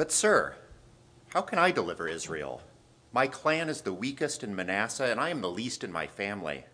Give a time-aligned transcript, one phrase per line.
[0.00, 0.54] But, sir,
[1.34, 2.62] how can I deliver Israel?
[3.12, 6.64] My clan is the weakest in Manasseh, and I am the least in my family.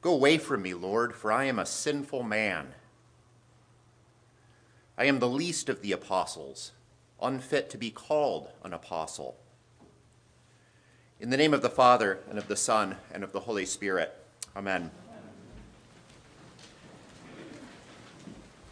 [0.00, 2.68] Go away from me, Lord, for I am a sinful man.
[4.96, 6.72] I am the least of the apostles,
[7.20, 9.36] unfit to be called an apostle.
[11.20, 14.16] In the name of the Father, and of the Son, and of the Holy Spirit.
[14.56, 14.90] Amen.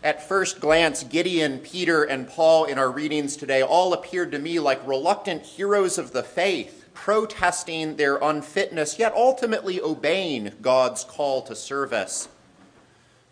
[0.05, 4.61] At first glance, Gideon, Peter, and Paul in our readings today all appeared to me
[4.61, 11.57] like reluctant heroes of the faith, protesting their unfitness, yet ultimately obeying God's call to
[11.57, 12.29] service.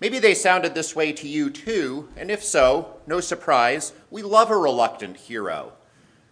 [0.00, 4.50] Maybe they sounded this way to you too, and if so, no surprise, we love
[4.50, 5.74] a reluctant hero.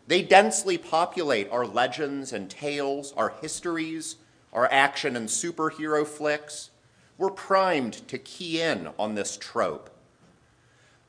[0.06, 4.16] They densely populate our legends and tales, our histories,
[4.54, 6.70] our action and superhero flicks.
[7.18, 9.90] We're primed to key in on this trope.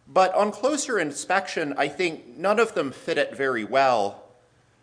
[0.07, 4.23] But on closer inspection, I think none of them fit it very well.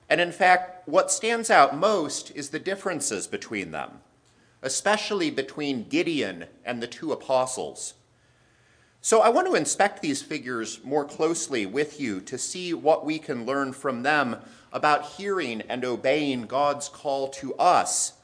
[0.08, 4.00] And in fact, what stands out most is the differences between them,
[4.62, 7.94] especially between Gideon and the two apostles.
[9.00, 13.18] So I want to inspect these figures more closely with you to see what we
[13.18, 14.36] can learn from them
[14.72, 18.14] about hearing and obeying God's call to us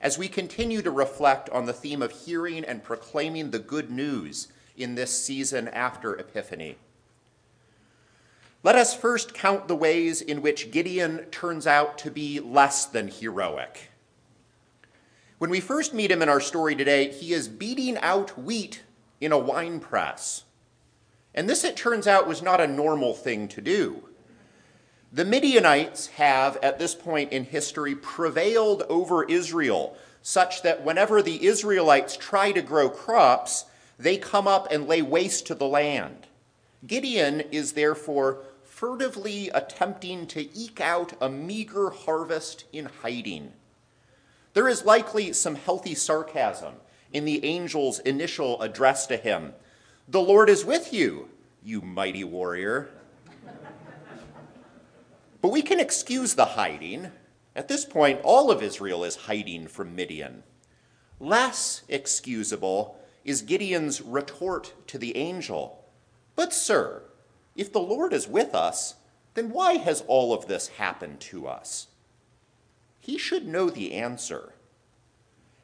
[0.00, 4.48] as we continue to reflect on the theme of hearing and proclaiming the good news
[4.80, 6.76] in this season after Epiphany.
[8.62, 13.08] Let us first count the ways in which Gideon turns out to be less than
[13.08, 13.90] heroic.
[15.38, 18.82] When we first meet him in our story today, he is beating out wheat
[19.20, 20.44] in a wine press.
[21.34, 24.02] And this, it turns out, was not a normal thing to do.
[25.12, 31.46] The Midianites have, at this point in history, prevailed over Israel, such that whenever the
[31.46, 33.64] Israelites try to grow crops,
[34.00, 36.26] they come up and lay waste to the land.
[36.86, 43.52] Gideon is therefore furtively attempting to eke out a meager harvest in hiding.
[44.54, 46.76] There is likely some healthy sarcasm
[47.12, 49.52] in the angel's initial address to him
[50.08, 51.28] The Lord is with you,
[51.62, 52.88] you mighty warrior.
[55.42, 57.12] but we can excuse the hiding.
[57.54, 60.42] At this point, all of Israel is hiding from Midian.
[61.20, 65.84] Less excusable is Gideon's retort to the angel
[66.36, 67.02] But, sir,
[67.54, 68.94] if the Lord is with us,
[69.34, 71.88] then why has all of this happened to us?
[73.00, 74.54] He should know the answer.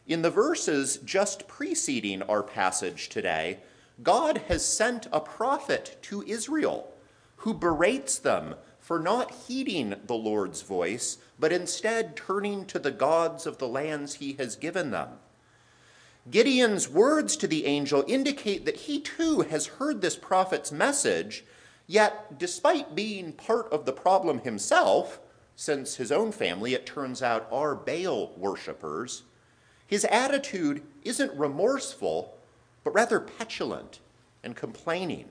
[0.06, 3.58] In the verses just preceding our passage today,
[4.02, 6.92] God has sent a prophet to Israel
[7.36, 13.46] who berates them for not heeding the Lord's voice, but instead turning to the gods
[13.46, 15.08] of the lands he has given them.
[16.30, 21.44] Gideon's words to the angel indicate that he too has heard this prophet's message,
[21.86, 25.20] yet, despite being part of the problem himself,
[25.54, 29.22] since his own family, it turns out, are Baal worshippers,
[29.86, 32.36] his attitude isn't remorseful,
[32.82, 34.00] but rather petulant
[34.42, 35.28] and complaining.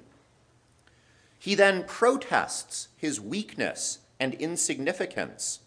[1.37, 5.59] He then protests his weakness and insignificance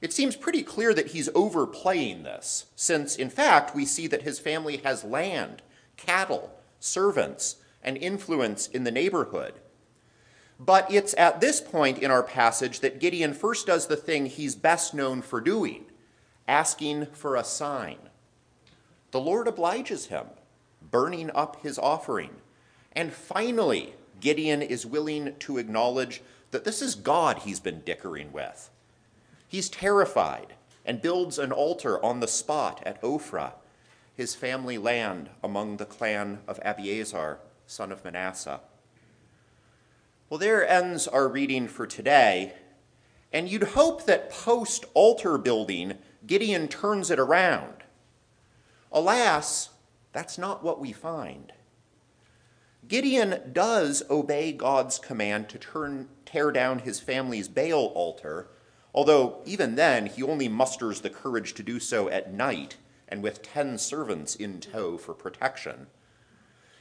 [0.00, 4.38] it seems pretty clear that he's overplaying this, since in fact we see that his
[4.38, 5.62] family has land,
[5.96, 9.54] cattle, servants, and influence in the neighborhood.
[10.60, 14.54] But it's at this point in our passage that Gideon first does the thing he's
[14.54, 15.86] best known for doing
[16.48, 17.98] asking for a sign.
[19.10, 20.26] The Lord obliges him,
[20.90, 22.30] burning up his offering.
[22.92, 28.70] And finally, Gideon is willing to acknowledge that this is God he's been dickering with
[29.48, 30.54] He's terrified
[30.84, 33.52] and builds an altar on the spot at Ophrah,
[34.14, 38.60] his family land among the clan of Abiezer, son of Manasseh.
[40.28, 42.52] Well, there ends our reading for today,
[43.32, 45.94] and you'd hope that post altar building,
[46.26, 47.84] Gideon turns it around.
[48.92, 49.70] Alas,
[50.12, 51.52] that's not what we find.
[52.86, 58.48] Gideon does obey God's command to turn, tear down his family's Baal altar
[58.94, 62.76] although even then he only musters the courage to do so at night
[63.08, 65.86] and with ten servants in tow for protection.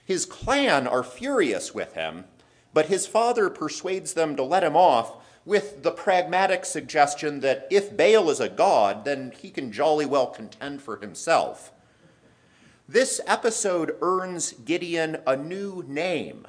[0.04, 2.26] His clan are furious with him,
[2.74, 5.16] but his father persuades them to let him off
[5.46, 10.28] with the pragmatic suggestion that if Baal is a god, then he can jolly well
[10.28, 11.72] contend for himself.
[12.90, 16.48] This episode earns Gideon a new name,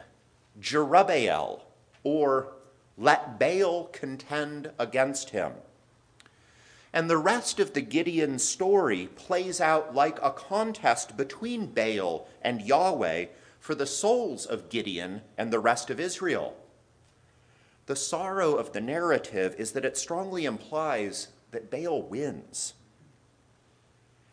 [0.60, 1.62] Jerubbaal,
[2.04, 2.52] or
[2.98, 5.52] let Baal contend against him.
[6.92, 12.60] And the rest of the Gideon story plays out like a contest between Baal and
[12.60, 13.26] Yahweh
[13.60, 16.56] for the souls of Gideon and the rest of Israel.
[17.88, 22.74] the sorrow of the narrative is that it strongly implies that Baal wins.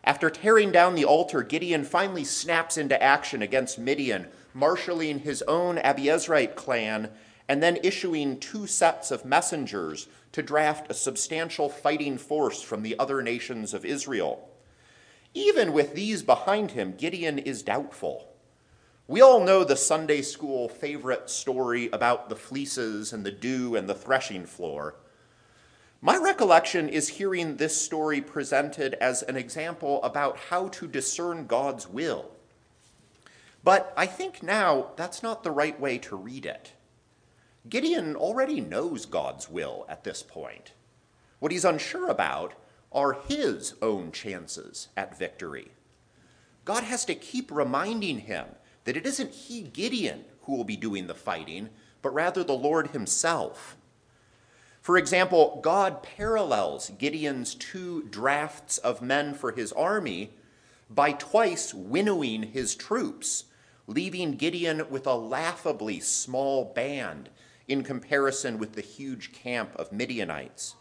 [0.04, 5.78] After tearing down the altar, Gideon finally snaps into action against Midian, marshaling his own
[5.78, 7.10] Abiezrite clan
[7.48, 12.98] and then issuing two sets of messengers to draft a substantial fighting force from the
[13.00, 14.50] other nations of Israel.
[15.34, 18.30] Even with these behind him, Gideon is doubtful.
[19.08, 23.88] We all know the Sunday school favorite story about the fleeces and the dew and
[23.88, 24.96] the threshing floor.
[26.02, 31.88] My recollection is hearing this story presented as an example about how to discern God's
[31.88, 32.32] will.
[33.64, 36.74] But I think now that's not the right way to read it.
[37.68, 40.74] Gideon already knows God's will at this point.
[41.40, 42.54] What he's unsure about
[42.92, 45.72] are his own chances at victory.
[46.64, 48.46] God has to keep reminding him
[48.84, 51.70] that it isn't he, Gideon, who will be doing the fighting,
[52.02, 53.76] but rather the Lord himself.
[54.80, 60.34] For example, God parallels Gideon's two drafts of men for his army
[60.88, 63.46] by twice winnowing his troops,
[63.88, 67.30] leaving Gideon with a laughably small band
[67.68, 70.76] in comparison with the huge camp of Midianites.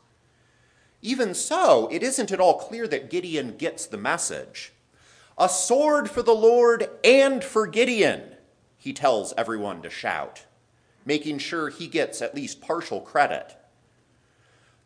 [1.02, 4.72] Even so, it isn't at all clear that Gideon gets the message.
[5.36, 8.36] A sword for the Lord and for Gideon,
[8.76, 10.44] he tells everyone to shout,
[11.04, 13.56] making sure he gets at least partial credit.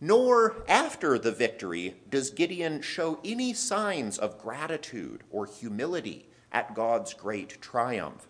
[0.00, 7.15] Nor after the victory does Gideon show any signs of gratitude or humility at God's
[7.15, 8.27] great triumph.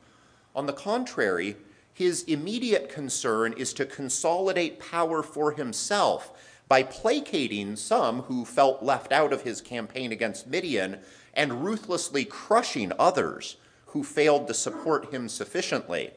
[0.56, 1.56] On the contrary,
[1.98, 6.32] his immediate concern is to consolidate power for himself
[6.68, 11.00] by placating some who felt left out of his campaign against Midian
[11.34, 13.56] and ruthlessly crushing others
[13.86, 16.12] who failed to support him sufficiently.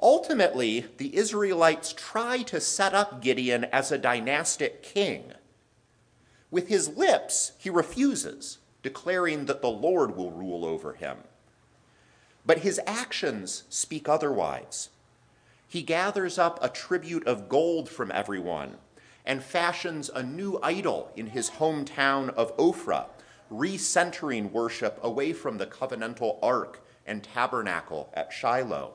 [0.00, 5.34] Ultimately, the Israelites try to set up Gideon as a dynastic king.
[6.50, 11.18] With his lips, he refuses, declaring that the Lord will rule over him.
[12.48, 14.88] But his actions speak otherwise.
[15.68, 18.78] He gathers up a tribute of gold from everyone
[19.24, 23.06] and fashions a new idol in his hometown of Ophrah,
[23.52, 28.94] recentering worship away from the covenantal ark and tabernacle at Shiloh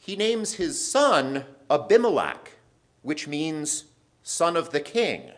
[0.00, 2.52] he names his son Abimelech,
[3.02, 3.84] which means
[4.22, 5.30] son of the king.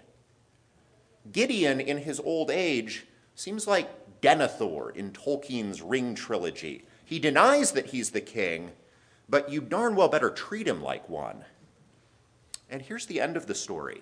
[1.30, 6.84] Gideon, in his old age, seems like Denethor in Tolkien's Ring trilogy.
[7.12, 8.70] He denies that he's the king,
[9.28, 11.44] but you darn well better treat him like one.
[12.70, 14.00] And here's the end of the story,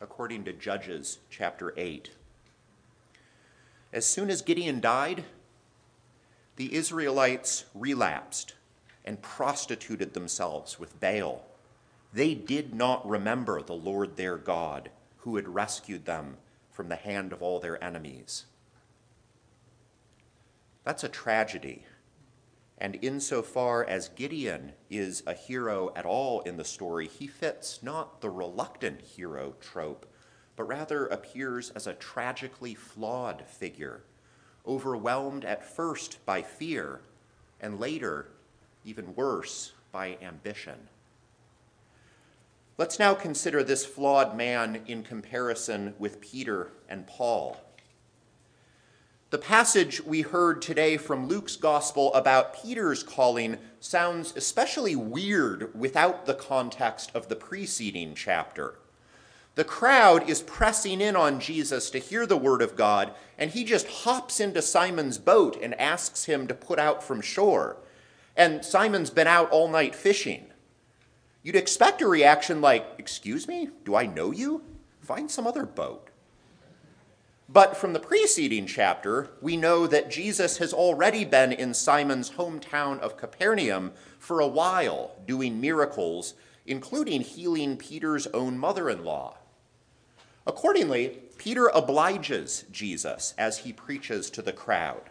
[0.00, 2.12] according to Judges chapter 8.
[3.92, 5.24] As soon as Gideon died,
[6.56, 8.54] the Israelites relapsed
[9.04, 11.44] and prostituted themselves with Baal.
[12.10, 14.88] They did not remember the Lord their God,
[15.18, 16.38] who had rescued them
[16.72, 18.46] from the hand of all their enemies.
[20.84, 21.84] That's a tragedy.
[22.80, 28.22] And insofar as Gideon is a hero at all in the story, he fits not
[28.22, 30.06] the reluctant hero trope,
[30.56, 34.02] but rather appears as a tragically flawed figure,
[34.66, 37.00] overwhelmed at first by fear
[37.60, 38.28] and later
[38.84, 40.88] even worse, by ambition.
[42.78, 47.60] Let's now consider this flawed man in comparison with Peter and Paul.
[49.30, 56.26] The passage we heard today from Luke's gospel about Peter's calling sounds especially weird without
[56.26, 58.78] the context of the preceding chapter.
[59.54, 63.64] The crowd is pressing in on Jesus to hear the word of God, and he
[63.64, 67.76] just hops into Simon's boat and asks him to put out from shore
[68.36, 70.46] and Simon's been out all night fishing.
[71.42, 74.62] You'd expect a reaction like, Excuse me, do I know you?
[75.00, 76.09] Find some other boat.
[77.52, 83.00] But from the preceding chapter, we know that Jesus has already been in Simon's hometown
[83.00, 83.90] of Capernaum
[84.20, 89.38] for a while, doing miracles, including healing Peter's own mother in law.
[90.46, 95.10] Accordingly, Peter obliges Jesus as he preaches to the crowd.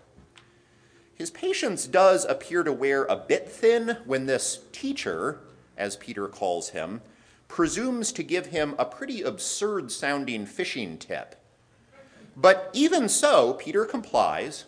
[1.13, 5.41] His patience does appear to wear a bit thin when this teacher,
[5.77, 7.01] as Peter calls him,
[7.49, 11.35] presumes to give him a pretty absurd sounding fishing tip.
[12.41, 14.63] But even so, Peter complies,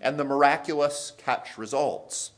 [0.00, 2.32] and the miraculous catch results.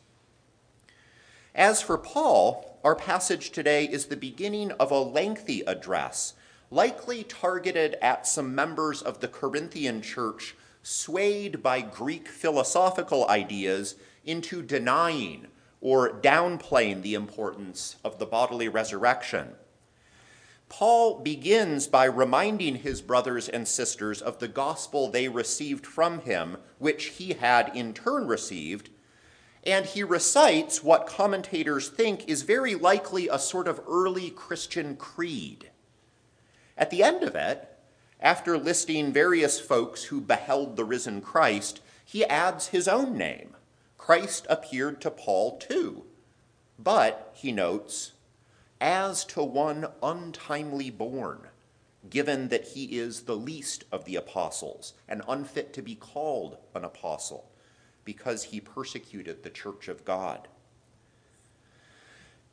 [1.54, 6.34] As for Paul, our passage today is the beginning of a lengthy address,
[6.70, 13.94] likely targeted at some members of the Corinthian church swayed by Greek philosophical ideas
[14.26, 15.46] into denying
[15.80, 19.54] or downplaying the importance of the bodily resurrection.
[20.68, 26.56] Paul begins by reminding his brothers and sisters of the gospel they received from him,
[26.78, 28.90] which he had in turn received,
[29.64, 35.70] and he recites what commentators think is very likely a sort of early Christian creed.
[36.76, 37.68] At the end of it,
[38.20, 43.56] after listing various folks who beheld the risen Christ, he adds his own name.
[43.98, 46.04] Christ appeared to Paul too.
[46.78, 48.12] But, he notes,
[48.80, 51.48] as to one untimely born,
[52.08, 56.84] given that he is the least of the apostles and unfit to be called an
[56.84, 57.50] apostle,
[58.04, 60.48] because he persecuted the church of God.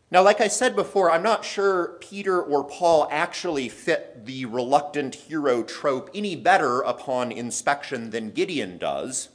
[0.10, 5.16] Now, like I said before, I'm not sure Peter or Paul actually fit the reluctant
[5.16, 9.30] hero trope any better upon inspection than Gideon does.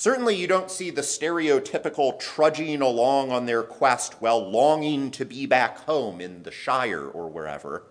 [0.00, 5.44] Certainly, you don't see the stereotypical trudging along on their quest while longing to be
[5.44, 7.82] back home in the Shire or wherever.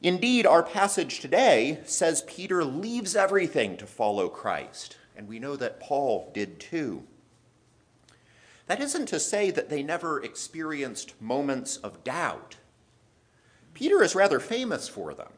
[0.00, 5.80] Indeed, our passage today says Peter leaves everything to follow Christ, and we know that
[5.80, 7.02] Paul did too.
[8.68, 12.58] That isn't to say that they never experienced moments of doubt.
[13.74, 15.32] Peter is rather famous for them.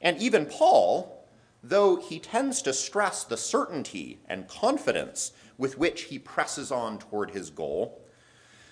[0.00, 1.19] And even Paul,
[1.62, 7.30] though he tends to stress the certainty and confidence with which he presses on toward
[7.30, 8.00] his goal,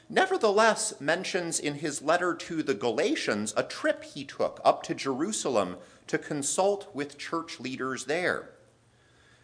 [0.08, 5.76] nevertheless mentions in his letter to the Galatians a trip he took up to Jerusalem
[6.06, 8.50] to consult with church leaders there.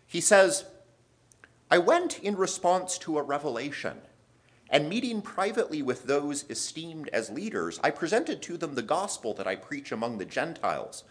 [0.07, 0.65] He says,
[1.71, 3.99] I went in response to a revelation,
[4.71, 9.47] and meeting privately with those esteemed as leaders, I presented to them the gospel that
[9.47, 11.05] I preach among the Gentiles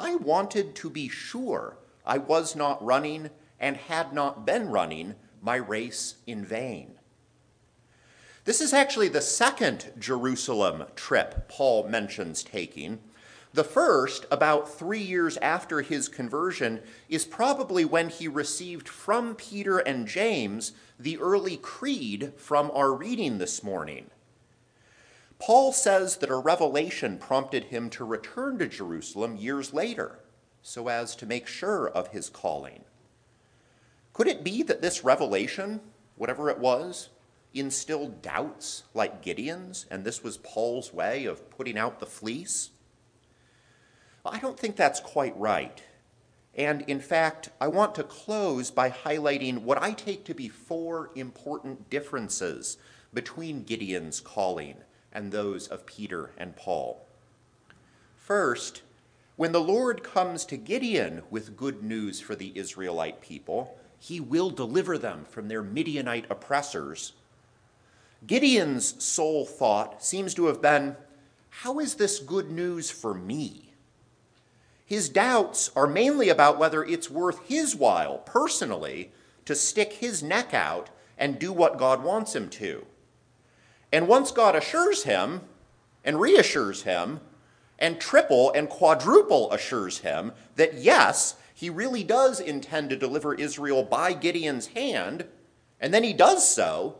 [0.00, 1.76] I wanted to be sure
[2.06, 6.92] I was not running and had not been running my race in vain.
[8.44, 13.00] This is actually the second Jerusalem trip Paul mentions taking.
[13.52, 19.78] The first, about three years after his conversion, is probably when he received from Peter
[19.78, 24.10] and James the early creed from our reading this morning.
[25.38, 30.18] Paul says that a revelation prompted him to return to Jerusalem years later
[30.62, 32.84] so as to make sure of his calling.
[34.12, 35.80] Could it be that this revelation,
[36.16, 37.10] whatever it was,
[37.54, 42.70] instilled doubts like Gideon's, and this was Paul's way of putting out the fleece?
[44.24, 45.82] I don't think that's quite right.
[46.54, 51.10] And in fact, I want to close by highlighting what I take to be four
[51.14, 52.76] important differences
[53.14, 54.74] between Gideon's calling
[55.12, 57.04] and those of Peter and Paul.
[58.16, 58.82] First,
[59.36, 64.50] when the Lord comes to Gideon with good news for the Israelite people, he will
[64.50, 67.12] deliver them from their Midianite oppressors.
[68.26, 70.96] Gideon's sole thought seems to have been
[71.50, 73.72] how is this good news for me?
[74.84, 79.12] His doubts are mainly about whether it's worth his while, personally,
[79.44, 82.86] to stick his neck out and do what God wants him to.
[83.92, 85.42] And once God assures him
[86.04, 87.20] and reassures him,
[87.78, 93.82] and triple and quadruple assures him that yes, he really does intend to deliver Israel
[93.82, 95.26] by Gideon's hand,
[95.80, 96.96] and then he does so,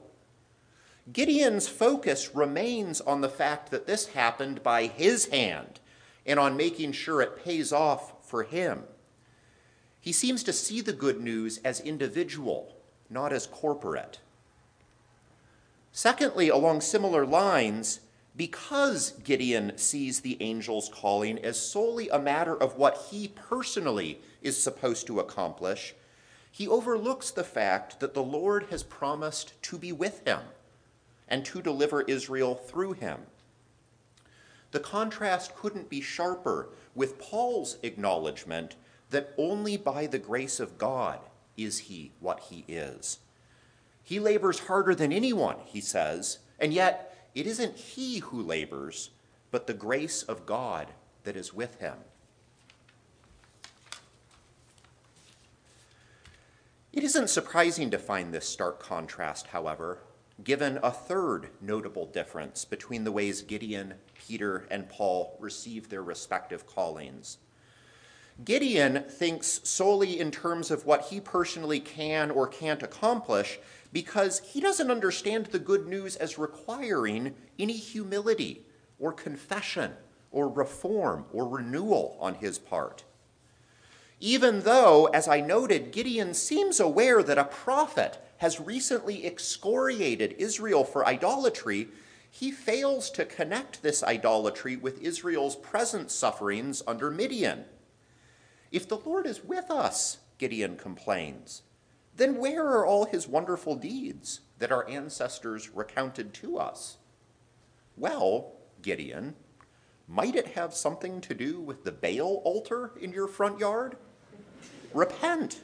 [1.13, 5.81] Gideon's focus remains on the fact that this happened by his hand
[6.27, 8.85] and on making sure it pays off for him.
[10.01, 12.77] He seems to see the good news as individual,
[13.09, 14.19] not as corporate.
[15.99, 17.99] Secondly, along similar lines,
[18.37, 24.63] because Gideon sees the angel's calling as solely a matter of what he personally is
[24.63, 25.97] supposed to accomplish,
[26.53, 30.43] he overlooks the fact that the Lord has promised to be with him
[31.27, 33.23] and to deliver Israel through him.
[34.71, 38.77] The contrast couldn't be sharper with Paul's acknowledgement
[39.11, 41.19] that only by the grace of God
[41.57, 43.19] is he what he is.
[44.09, 49.11] He labors harder than anyone, he says, and yet it isn't he who labors,
[49.51, 51.99] but the grace of God that is with him.
[56.91, 59.99] It isn't surprising to find this stark contrast, however,
[60.43, 66.65] given a third notable difference between the ways Gideon, Peter, and Paul receive their respective
[66.67, 67.37] callings.
[68.45, 73.59] Gideon thinks solely in terms of what he personally can or can't accomplish
[73.93, 78.65] because he doesn't understand the good news as requiring any humility
[79.01, 79.95] or confession
[80.31, 83.03] or reform or renewal on his part.
[84.21, 90.85] Even though, as I noted, Gideon seems aware that a prophet has recently excoriated Israel
[90.85, 91.89] for idolatry,
[92.31, 97.65] he fails to connect this idolatry with Israel's present sufferings under Midian.
[98.71, 101.63] If the Lord is with us, Gideon complains,
[102.17, 106.99] then where are all his wonderful deeds that our ancestors recounted to us?
[107.97, 109.37] Well, Gideon,
[110.07, 113.97] might it have something to do with the Baal altar in your front yard?
[114.93, 115.63] Repent.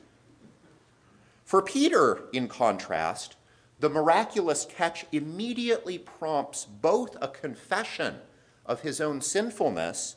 [1.45, 3.37] For Peter, in contrast,
[3.81, 8.17] the miraculous catch immediately prompts both a confession
[8.65, 10.17] of his own sinfulness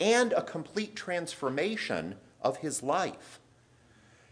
[0.00, 3.40] and a complete transformation of his life.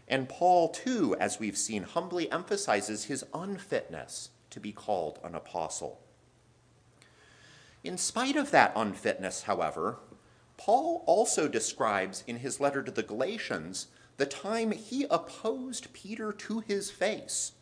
[0.07, 5.99] And Paul, too, as we've seen, humbly emphasizes his unfitness to be called an apostle.
[7.83, 9.97] In spite of that unfitness, however,
[10.57, 16.59] Paul also describes in his letter to the Galatians the time he opposed Peter to
[16.59, 17.53] his face,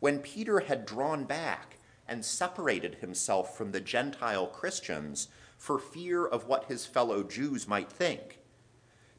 [0.00, 5.28] when Peter had drawn back and separated himself from the Gentile Christians
[5.58, 8.38] for fear of what his fellow Jews might think.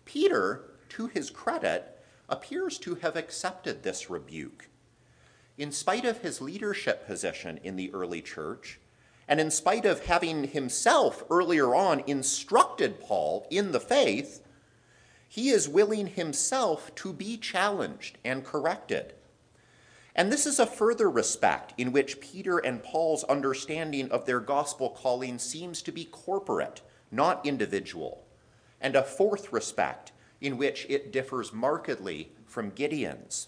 [0.06, 4.70] Peter, to his credit, appears to have accepted this rebuke.
[5.58, 8.80] In spite of his leadership position in the early church,
[9.28, 14.44] and in spite of having himself earlier on instructed Paul in the faith,
[15.28, 19.14] he is willing himself to be challenged and corrected.
[20.20, 24.90] And this is a further respect in which Peter and Paul's understanding of their gospel
[24.90, 28.26] calling seems to be corporate, not individual.
[28.82, 30.12] And a fourth respect
[30.42, 33.48] in which it differs markedly from Gideon's.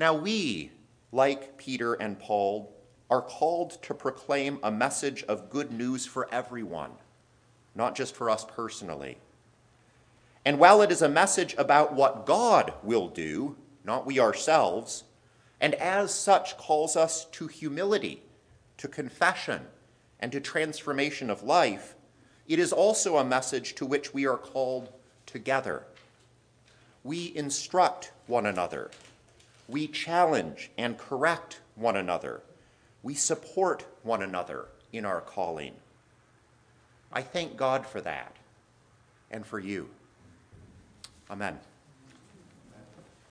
[0.00, 0.72] Now, we,
[1.12, 2.74] like Peter and Paul,
[3.08, 6.90] are called to proclaim a message of good news for everyone,
[7.76, 9.18] not just for us personally.
[10.44, 13.54] And while it is a message about what God will do,
[13.84, 15.04] not we ourselves,
[15.60, 18.22] and as such calls us to humility,
[18.78, 19.66] to confession,
[20.20, 21.94] and to transformation of life,
[22.48, 24.92] it is also a message to which we are called
[25.26, 25.84] together.
[27.02, 28.90] We instruct one another.
[29.68, 32.42] We challenge and correct one another.
[33.02, 35.74] We support one another in our calling.
[37.12, 38.34] I thank God for that
[39.30, 39.88] and for you.
[41.30, 41.58] Amen.